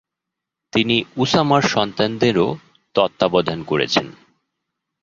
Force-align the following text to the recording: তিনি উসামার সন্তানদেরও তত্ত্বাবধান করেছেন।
তিনি 0.73 0.95
উসামার 1.17 1.63
সন্তানদেরও 1.73 2.47
তত্ত্বাবধান 2.95 3.59
করেছেন। 3.63 4.07